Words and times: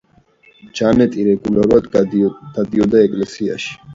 ჯანეტი 0.79 1.25
რეგულარულად 1.27 1.91
დადიოდა 2.55 3.05
ეკლესიაში. 3.09 3.79